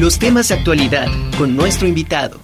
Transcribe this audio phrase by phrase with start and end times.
[0.00, 2.40] los temas de actualidad con nuestro invitado.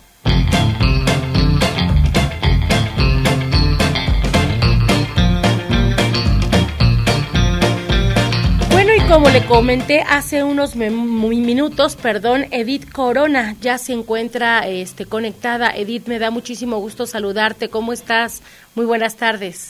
[9.08, 15.70] como le comenté hace unos minutos, perdón, Edith Corona ya se encuentra este, conectada.
[15.70, 17.68] Edith, me da muchísimo gusto saludarte.
[17.68, 18.42] ¿Cómo estás?
[18.74, 19.68] Muy buenas tardes.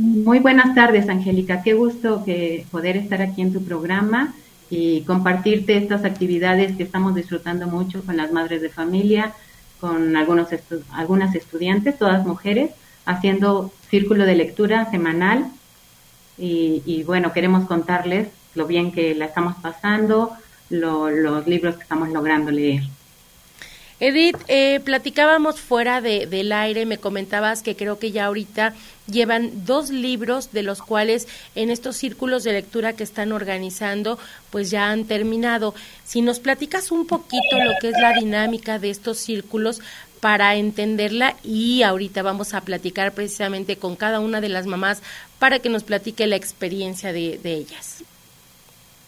[0.00, 1.62] Muy buenas tardes, Angélica.
[1.62, 4.34] Qué gusto que poder estar aquí en tu programa
[4.70, 9.34] y compartirte estas actividades que estamos disfrutando mucho con las madres de familia,
[9.80, 10.48] con algunos
[10.92, 12.70] algunas estudiantes, todas mujeres,
[13.04, 15.50] haciendo círculo de lectura semanal.
[16.38, 20.32] Y, y bueno, queremos contarles lo bien que la estamos pasando,
[20.70, 22.84] los libros que estamos logrando leer.
[24.00, 28.74] Edith, eh, platicábamos fuera de, del aire, me comentabas que creo que ya ahorita
[29.06, 34.18] llevan dos libros de los cuales en estos círculos de lectura que están organizando,
[34.50, 35.74] pues ya han terminado.
[36.04, 39.80] Si nos platicas un poquito lo que es la dinámica de estos círculos
[40.20, 45.02] para entenderla y ahorita vamos a platicar precisamente con cada una de las mamás
[45.38, 48.02] para que nos platique la experiencia de ellas.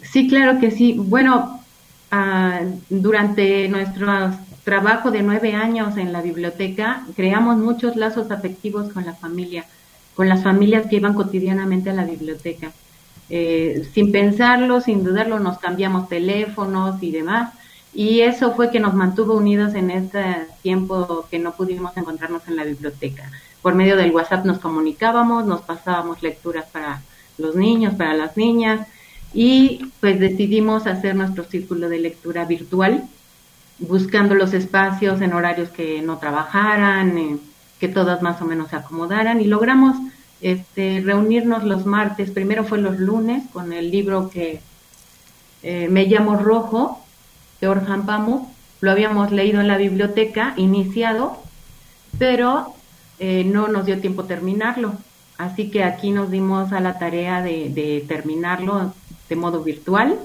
[0.02, 0.94] Sí, claro que sí.
[0.96, 1.62] Bueno,
[2.10, 9.04] ah, durante nuestro trabajo de nueve años en la biblioteca, creamos muchos lazos afectivos con
[9.04, 9.64] la familia,
[10.14, 12.72] con las familias que iban cotidianamente a la biblioteca.
[13.28, 17.52] Eh, sin pensarlo, sin dudarlo, nos cambiamos teléfonos y demás.
[17.94, 20.22] Y eso fue que nos mantuvo unidos en este
[20.62, 23.30] tiempo que no pudimos encontrarnos en la biblioteca.
[23.60, 27.02] Por medio del WhatsApp nos comunicábamos, nos pasábamos lecturas para
[27.38, 28.86] los niños, para las niñas,
[29.34, 33.04] y pues decidimos hacer nuestro círculo de lectura virtual,
[33.88, 37.38] buscando los espacios en horarios que no trabajaran, eh,
[37.78, 39.96] que todas más o menos se acomodaran y logramos
[40.40, 44.60] este, reunirnos los martes, primero fue los lunes con el libro que
[45.62, 47.04] eh, me llamo Rojo,
[47.60, 48.48] de Orhan Pamuk,
[48.80, 51.40] lo habíamos leído en la biblioteca, iniciado,
[52.18, 52.74] pero
[53.20, 54.94] eh, no nos dio tiempo terminarlo.
[55.38, 58.92] Así que aquí nos dimos a la tarea de, de terminarlo
[59.28, 60.18] de modo virtual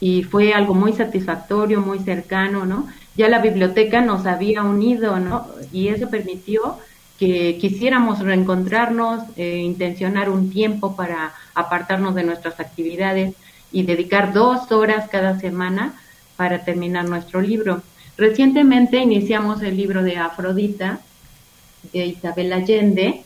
[0.00, 2.88] y fue algo muy satisfactorio, muy cercano, ¿no?
[3.16, 5.46] Ya la biblioteca nos había unido, ¿no?
[5.72, 6.78] Y eso permitió
[7.18, 13.34] que quisiéramos reencontrarnos, eh, intencionar un tiempo para apartarnos de nuestras actividades
[13.72, 15.94] y dedicar dos horas cada semana
[16.36, 17.82] para terminar nuestro libro.
[18.16, 21.00] Recientemente iniciamos el libro de Afrodita
[21.92, 23.22] de Isabel Allende,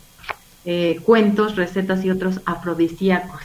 [0.65, 3.43] eh, cuentos, recetas y otros afrodisíacos.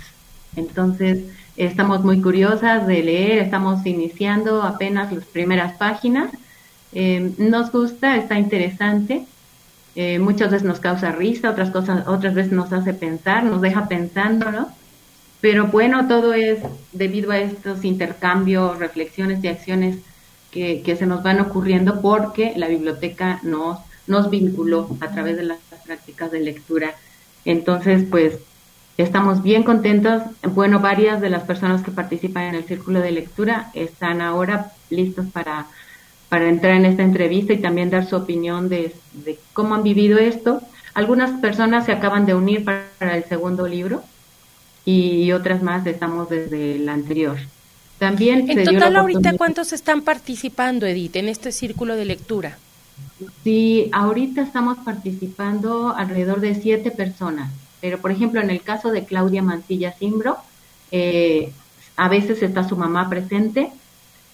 [0.56, 1.26] Entonces,
[1.58, 6.32] Estamos muy curiosas de leer, estamos iniciando apenas las primeras páginas.
[6.94, 9.26] Eh, nos gusta, está interesante.
[9.96, 13.88] Eh, muchas veces nos causa risa, otras cosas, otras veces nos hace pensar, nos deja
[13.88, 14.70] pensando, ¿no?
[15.42, 16.60] Pero bueno, todo es
[16.92, 19.98] debido a estos intercambios, reflexiones y acciones
[20.52, 25.44] que, que se nos van ocurriendo porque la biblioteca nos, nos vinculó a través de
[25.44, 26.94] las prácticas de lectura.
[27.46, 28.40] Entonces, pues
[28.98, 30.24] Estamos bien contentos.
[30.42, 35.28] Bueno, varias de las personas que participan en el círculo de lectura están ahora listos
[35.32, 35.68] para,
[36.30, 38.96] para entrar en esta entrevista y también dar su opinión de,
[39.54, 40.62] cómo han vivido esto.
[40.96, 44.02] Algunas personas se acaban de unir para, el segundo libro
[44.84, 47.38] y otras más estamos desde el anterior.
[48.00, 52.58] También en total ahorita cuántos están participando, Edith, en este círculo de lectura.
[53.44, 57.52] Sí, ahorita estamos participando alrededor de siete personas.
[57.82, 60.38] Pero, por ejemplo, en el caso de Claudia Mancilla Simbro,
[60.92, 61.52] eh,
[61.96, 63.72] a veces está su mamá presente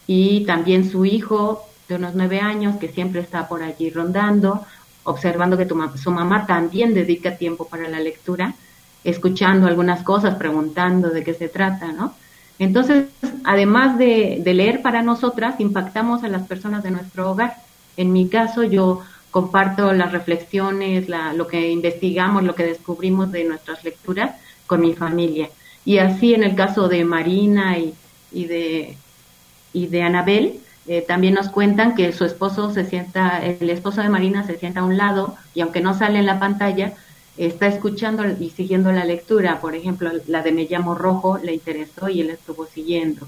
[0.07, 4.65] y también su hijo de unos nueve años que siempre está por allí rondando,
[5.03, 5.67] observando que
[5.97, 8.55] su mamá también dedica tiempo para la lectura,
[9.03, 12.13] escuchando algunas cosas, preguntando de qué se trata, ¿no?
[12.59, 13.07] Entonces,
[13.43, 17.57] además de, de leer para nosotras, impactamos a las personas de nuestro hogar.
[17.97, 19.01] En mi caso, yo
[19.33, 24.35] comparto las reflexiones, lo que investigamos, lo que descubrimos de nuestras lecturas
[24.67, 25.49] con mi familia.
[25.85, 32.12] Y así en el caso de Marina y, de Anabel, eh, también nos cuentan que
[32.12, 35.81] su esposo se sienta, el esposo de Marina se sienta a un lado y aunque
[35.81, 36.94] no sale en la pantalla,
[37.35, 39.59] está escuchando y siguiendo la lectura.
[39.62, 43.25] Por ejemplo, la de Me llamo Rojo le interesó y él estuvo siguiendo.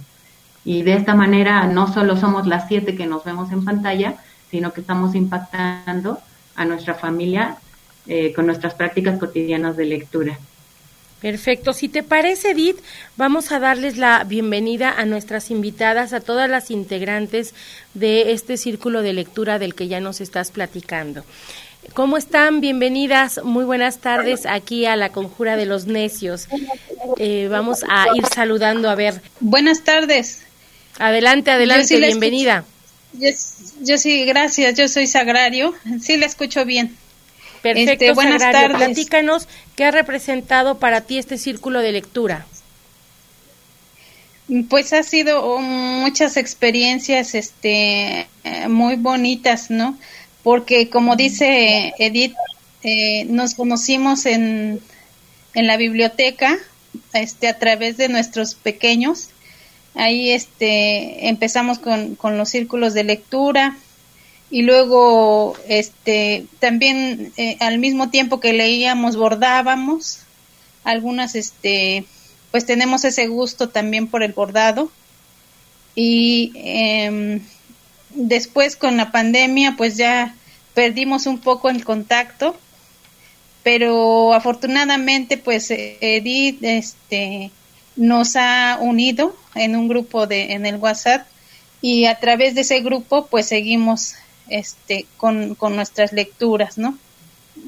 [0.63, 4.17] Y de esta manera no solo somos las siete que nos vemos en pantalla,
[4.55, 6.17] sino que estamos impactando
[6.55, 7.57] a nuestra familia
[8.07, 10.39] eh, con nuestras prácticas cotidianas de lectura.
[11.21, 11.73] Perfecto.
[11.73, 12.77] Si te parece, Edith,
[13.17, 17.53] vamos a darles la bienvenida a nuestras invitadas, a todas las integrantes
[17.95, 21.25] de este círculo de lectura del que ya nos estás platicando.
[21.93, 22.61] ¿Cómo están?
[22.61, 23.43] Bienvenidas.
[23.43, 26.47] Muy buenas tardes aquí a la Conjura de los Necios.
[27.17, 29.21] Eh, vamos a ir saludando a ver.
[29.41, 30.43] Buenas tardes.
[30.97, 32.63] Adelante, adelante, bienvenida.
[33.19, 34.77] Yo, sí, gracias.
[34.77, 35.73] Yo soy Sagrario.
[36.01, 36.95] Sí, le escucho bien.
[37.61, 38.77] Perfecto, este, buenas tardes.
[38.77, 42.45] Platícanos qué ha representado para ti este círculo de lectura.
[44.69, 48.27] Pues ha sido muchas experiencias este,
[48.69, 49.97] muy bonitas, ¿no?
[50.43, 52.35] Porque como dice Edith,
[52.83, 54.79] eh, nos conocimos en,
[55.55, 56.55] en la biblioteca
[57.13, 59.29] este, a través de nuestros pequeños
[59.95, 63.77] Ahí este, empezamos con, con los círculos de lectura
[64.49, 70.19] y luego este, también eh, al mismo tiempo que leíamos bordábamos.
[70.83, 72.05] Algunas este,
[72.51, 74.91] pues tenemos ese gusto también por el bordado.
[75.95, 77.41] Y em,
[78.11, 80.35] después con la pandemia pues ya
[80.73, 82.55] perdimos un poco el contacto,
[83.63, 87.49] pero afortunadamente pues Edith este,
[87.95, 91.25] nos ha unido en un grupo de en el WhatsApp
[91.81, 94.15] y a través de ese grupo pues seguimos
[94.49, 96.97] este con, nuestras lecturas, ¿no?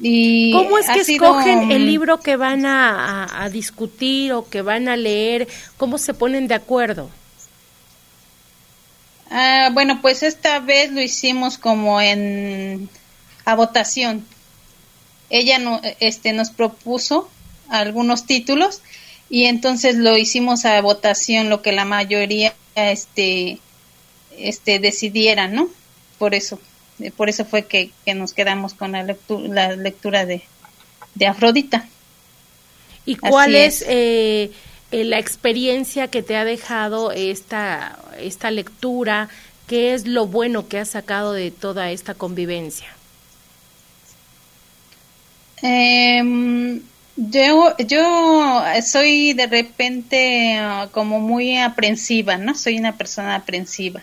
[0.02, 4.96] Y ¿Cómo es que escogen el libro que van a, discutir o que van a
[4.96, 5.48] leer?
[5.76, 7.10] ¿Cómo se ponen de acuerdo?
[9.30, 12.88] Ah, bueno, pues esta vez lo hicimos como en
[13.44, 14.26] a votación.
[15.30, 17.28] Ella no, este, nos propuso
[17.68, 18.82] algunos títulos
[19.30, 23.58] y entonces lo hicimos a votación lo que la mayoría este
[24.36, 25.68] este decidiera no
[26.18, 26.58] por eso
[27.00, 30.42] eh, por eso fue que, nos quedamos con la lectura, la lectura de,
[31.14, 31.86] de Afrodita.
[33.06, 34.50] Y cuál es, eh,
[34.90, 39.28] eh, la experiencia que te ha dejado esta esta lectura
[39.66, 42.88] qué es lo bueno que has sacado de toda esta convivencia
[45.62, 46.80] eh,
[47.18, 52.54] yo, yo soy de repente ah, como muy aprensiva, ¿no?
[52.54, 54.02] Soy una persona aprensiva.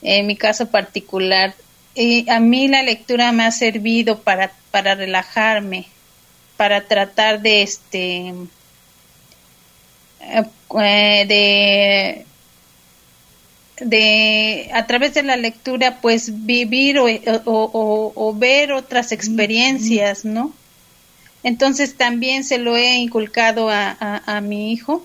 [0.00, 1.54] En mi caso particular,
[1.94, 5.86] y a mí la lectura me ha servido para, para relajarme,
[6.56, 8.32] para tratar de este
[10.20, 12.26] eh, de
[13.80, 20.54] de a través de la lectura pues vivir o, o, o ver otras experiencias, ¿no?
[21.42, 23.96] Entonces también se lo he inculcado a,
[24.26, 25.04] a, mi hijo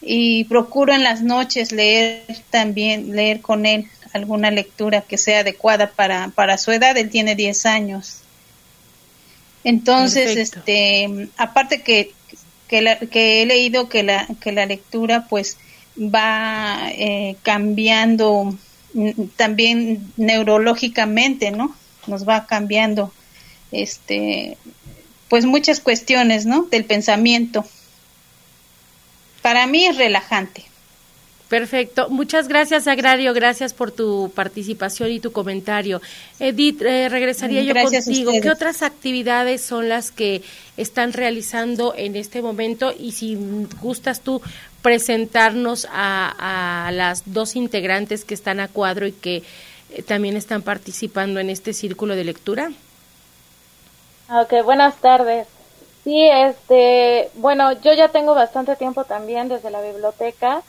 [0.00, 5.90] y procuro en las noches leer también, leer con él alguna lectura que sea adecuada
[5.90, 8.20] para, para su edad, él tiene 10 años.
[9.62, 12.12] Entonces, este, aparte que,
[12.66, 15.58] que, que, he leído que la, que la lectura pues
[15.98, 18.56] va eh, cambiando
[19.36, 21.76] también neurológicamente, ¿no?
[22.06, 23.12] Nos va cambiando
[23.70, 24.56] este
[25.30, 26.64] pues muchas cuestiones, ¿no?
[26.64, 27.64] Del pensamiento.
[29.42, 30.64] Para mí es relajante.
[31.48, 32.08] Perfecto.
[32.10, 33.32] Muchas gracias, Agrario.
[33.32, 36.02] Gracias por tu participación y tu comentario.
[36.40, 38.32] Edith, eh, regresaría yo contigo.
[38.42, 40.42] ¿Qué otras actividades son las que
[40.76, 42.92] están realizando en este momento?
[42.96, 43.36] Y si
[43.80, 44.42] gustas tú
[44.82, 49.42] presentarnos a, a las dos integrantes que están a cuadro y que
[49.90, 52.72] eh, también están participando en este círculo de lectura.
[54.32, 55.48] Ok, buenas tardes.
[56.04, 60.62] Sí, este, bueno, yo ya tengo bastante tiempo también desde la biblioteca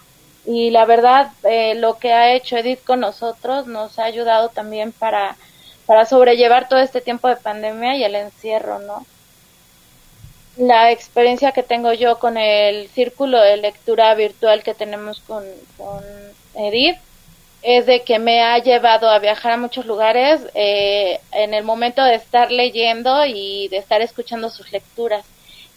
[0.46, 4.92] y la verdad eh, lo que ha hecho Edith con nosotros nos ha ayudado también
[4.92, 5.38] para,
[5.86, 9.06] para sobrellevar todo este tiempo de pandemia y el encierro, ¿no?
[10.58, 15.44] La experiencia que tengo yo con el círculo de lectura virtual que tenemos con,
[15.78, 16.04] con
[16.56, 16.98] Edith
[17.64, 22.04] es de que me ha llevado a viajar a muchos lugares eh, en el momento
[22.04, 25.26] de estar leyendo y de estar escuchando sus lecturas.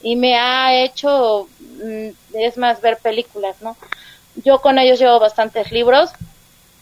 [0.02, 3.76] Y me ha hecho mm, es más ver películas no
[4.42, 6.10] yo con ellos llevo bastantes libros.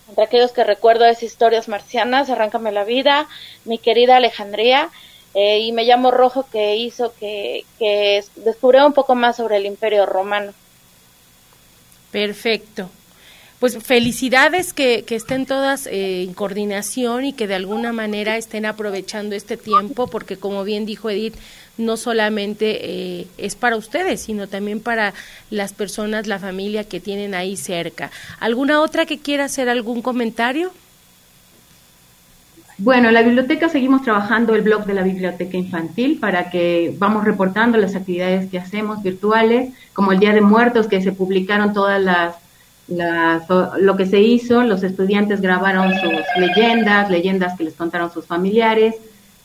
[0.08, 3.28] Entre aquellos que recuerdo es historias marcianas arráncame la vida
[3.64, 4.90] mi querida Alejandría
[5.34, 9.66] eh, y me llamo Rojo que hizo que, que descubriera un poco más sobre el
[9.66, 10.52] Imperio Romano.
[12.10, 12.90] Perfecto
[13.62, 19.36] pues felicidades que, estén todas eh, en coordinación y que de alguna manera estén aprovechando
[19.36, 21.36] este tiempo, porque como bien dijo Edith,
[21.78, 25.14] no solamente eh, es para ustedes, sino también para
[25.48, 28.10] las personas, la familia que tienen ahí cerca.
[28.40, 30.72] ¿Alguna otra que quiera hacer algún comentario?
[32.78, 37.22] Bueno, en la biblioteca seguimos trabajando el blog de la biblioteca infantil para que vamos
[37.22, 42.02] reportando las actividades que hacemos virtuales, como el Día de Muertos, que se publicaron todas
[42.02, 42.41] las
[42.96, 48.96] lo que se hizo, los estudiantes grabaron sus leyendas, leyendas que les contaron sus familiares,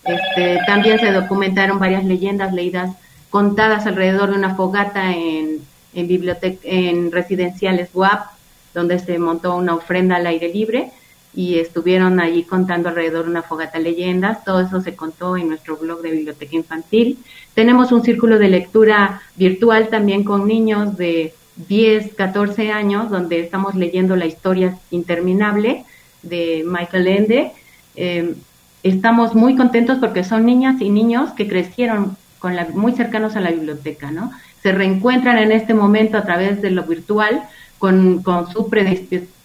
[0.07, 2.95] este, también se documentaron varias leyendas leídas,
[3.29, 5.59] contadas alrededor de una fogata en,
[5.93, 8.25] en, residenciales WAP,
[8.73, 10.91] donde se montó una ofrenda al aire libre.
[11.35, 14.43] y estuvieron allí contando alrededor de una fogata leyendas.
[14.43, 17.19] Todo eso se contó en nuestro blog de biblioteca infantil.
[17.53, 21.35] Tenemos un círculo de lectura virtual también con niños de
[21.67, 25.85] 10, 14 años, donde estamos leyendo la historia interminable
[26.21, 27.51] de Michael Ende.
[27.95, 28.35] Eh,
[28.83, 33.41] estamos muy contentos porque son niñas y niños que crecieron con la, muy cercanos a
[33.41, 34.31] la biblioteca, ¿no?
[34.61, 37.43] Se reencuentran en este momento a través de lo virtual
[37.79, 38.23] con,
[38.53, 38.69] su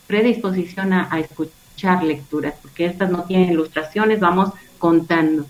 [0.07, 5.47] predisposición a, a escuchar lecturas, porque estas no tienen ilustraciones, vamos contando.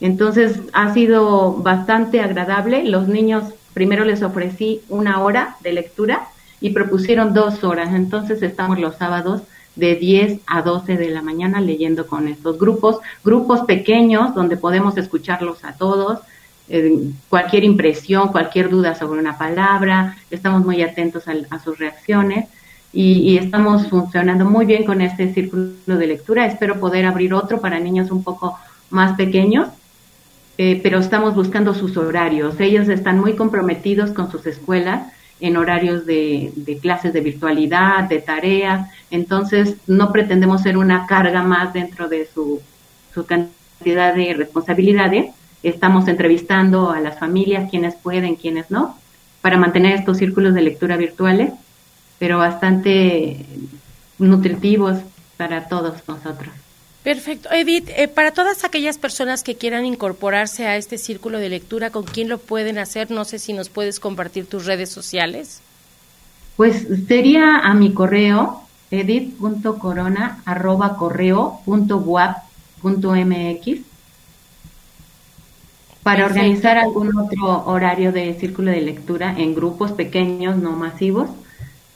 [0.00, 2.84] Entonces ha sido bastante agradable.
[2.84, 3.44] Los niños
[3.76, 6.28] primero les ofrecí una hora de lectura
[6.62, 7.92] y propusieron dos horas.
[7.92, 9.42] Entonces estamos los sábados
[9.74, 14.96] de 10 a 12 de la mañana leyendo con estos grupos, grupos pequeños donde podemos
[14.96, 16.20] escucharlos a todos,
[17.28, 22.46] cualquier impresión, cualquier duda sobre una palabra, estamos muy atentos a sus reacciones
[22.94, 26.46] y, estamos funcionando muy bien con este círculo de lectura.
[26.46, 29.68] Espero poder abrir otro para niños un poco más pequeños,
[30.58, 32.58] eh, pero estamos buscando sus horarios.
[32.60, 38.88] Ellos están muy comprometidos con sus escuelas en horarios de, clases de virtualidad, de tareas,
[39.10, 42.62] entonces no pretendemos ser una carga más dentro de su,
[43.12, 45.34] su cantidad de responsabilidades.
[45.62, 48.96] Estamos entrevistando a las familias, quienes pueden, quienes no,
[49.42, 51.52] para mantener estos círculos de lectura virtuales
[52.18, 53.44] pero bastante
[54.18, 54.98] nutritivos
[55.36, 56.52] para todos nosotros.
[57.06, 57.48] Perfecto.
[57.52, 62.02] Edith, eh, para todas aquellas personas que quieran incorporarse a este círculo de lectura, ¿con
[62.02, 63.12] quién lo pueden hacer?
[63.12, 65.60] No sé si nos puedes compartir tus redes sociales.
[66.56, 68.60] Pues sería a mi correo,
[70.96, 71.60] correo
[76.02, 81.30] para organizar algún otro horario de círculo de lectura en grupos pequeños, no masivos,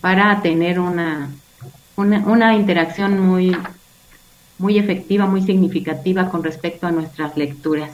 [0.00, 1.31] para tener una,
[1.97, 3.57] una, interacción muy,
[4.61, 7.90] muy efectiva, muy significativa con respecto a nuestras lecturas.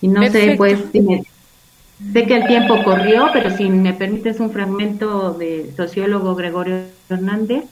[0.00, 5.32] Y no sé, pues, sé que el tiempo corrió, pero si me permites un fragmento
[5.32, 7.64] de sociólogo Gregorio Hernández,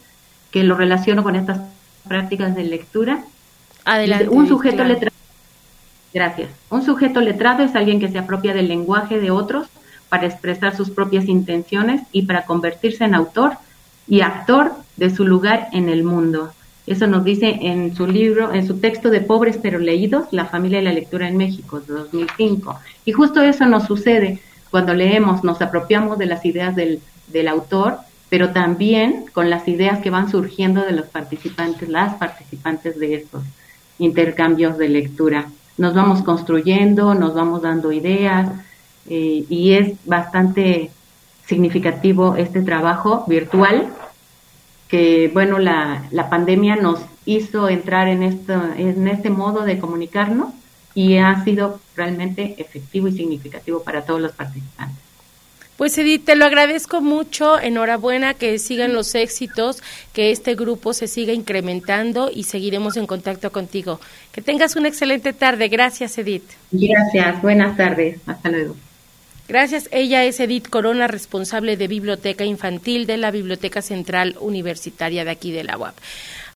[0.50, 1.60] que lo relaciono con estas
[2.08, 3.24] prácticas de lectura.
[3.84, 4.28] Adelante.
[4.28, 5.14] Un sujeto letrado.
[6.14, 6.48] Gracias.
[6.70, 9.68] Un sujeto letrado es alguien que se apropia del lenguaje de otros
[10.08, 13.58] para expresar sus propias intenciones y para convertirse en autor
[14.08, 16.52] y actor de su lugar en el mundo.
[16.86, 20.80] Eso nos dice en su libro, en su texto de Pobres pero leídos, La familia
[20.80, 22.78] y la lectura en México, de 2005.
[23.04, 27.98] Y justo eso nos sucede cuando leemos, nos apropiamos de las ideas del, del autor,
[28.28, 33.42] pero también con las ideas que van surgiendo de los participantes, las participantes de estos
[33.98, 35.46] intercambios de lectura.
[35.76, 38.48] Nos vamos construyendo, nos vamos dando ideas
[39.08, 40.90] eh, y es bastante
[41.46, 43.88] significativo este trabajo virtual
[44.90, 50.52] que, bueno, la, la pandemia nos hizo entrar en, esto, en este modo de comunicarnos
[50.94, 54.98] y ha sido realmente efectivo y significativo para todos los participantes.
[55.76, 59.82] Pues Edith, te lo agradezco mucho, enhorabuena, que sigan los éxitos,
[60.12, 63.98] que este grupo se siga incrementando y seguiremos en contacto contigo.
[64.30, 65.68] Que tengas una excelente tarde.
[65.68, 66.44] Gracias, Edith.
[66.70, 68.76] Gracias, buenas tardes, hasta luego.
[69.50, 69.88] Gracias.
[69.90, 75.50] Ella es Edith Corona, responsable de Biblioteca Infantil de la Biblioteca Central Universitaria de aquí
[75.50, 75.96] de la UAP.